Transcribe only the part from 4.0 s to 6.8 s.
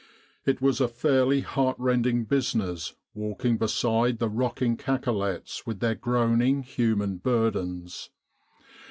the rocking cacolets with their groaning